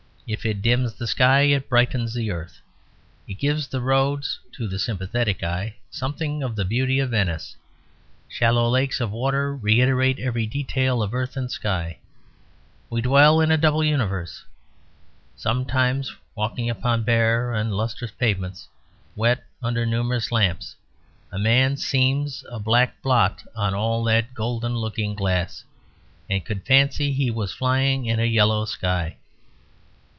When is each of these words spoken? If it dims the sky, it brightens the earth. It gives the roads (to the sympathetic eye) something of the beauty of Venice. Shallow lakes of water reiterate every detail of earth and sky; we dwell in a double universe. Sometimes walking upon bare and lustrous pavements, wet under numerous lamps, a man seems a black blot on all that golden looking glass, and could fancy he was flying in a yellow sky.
If 0.27 0.45
it 0.45 0.61
dims 0.61 0.93
the 0.93 1.07
sky, 1.07 1.41
it 1.41 1.67
brightens 1.67 2.13
the 2.13 2.31
earth. 2.31 2.61
It 3.27 3.33
gives 3.33 3.67
the 3.67 3.81
roads 3.81 4.39
(to 4.53 4.65
the 4.65 4.79
sympathetic 4.79 5.43
eye) 5.43 5.75
something 5.89 6.41
of 6.41 6.55
the 6.55 6.63
beauty 6.63 6.99
of 6.99 7.09
Venice. 7.09 7.57
Shallow 8.29 8.69
lakes 8.69 9.01
of 9.01 9.11
water 9.11 9.53
reiterate 9.53 10.19
every 10.19 10.45
detail 10.47 11.03
of 11.03 11.13
earth 11.13 11.35
and 11.35 11.51
sky; 11.51 11.97
we 12.89 13.01
dwell 13.01 13.41
in 13.41 13.51
a 13.51 13.57
double 13.57 13.83
universe. 13.83 14.45
Sometimes 15.35 16.15
walking 16.33 16.69
upon 16.69 17.03
bare 17.03 17.51
and 17.53 17.75
lustrous 17.75 18.11
pavements, 18.11 18.69
wet 19.17 19.43
under 19.61 19.85
numerous 19.85 20.31
lamps, 20.31 20.77
a 21.29 21.37
man 21.37 21.75
seems 21.75 22.45
a 22.49 22.57
black 22.57 23.01
blot 23.01 23.43
on 23.53 23.73
all 23.75 24.01
that 24.05 24.33
golden 24.33 24.77
looking 24.77 25.13
glass, 25.13 25.65
and 26.29 26.45
could 26.45 26.65
fancy 26.65 27.11
he 27.11 27.29
was 27.29 27.51
flying 27.51 28.05
in 28.05 28.17
a 28.21 28.23
yellow 28.23 28.63
sky. 28.63 29.17